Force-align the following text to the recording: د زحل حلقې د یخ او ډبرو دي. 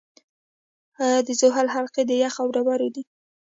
د 1.25 1.27
زحل 1.39 1.67
حلقې 1.75 2.03
د 2.07 2.11
یخ 2.23 2.35
او 2.41 2.47
ډبرو 2.55 2.87
دي. 2.95 3.03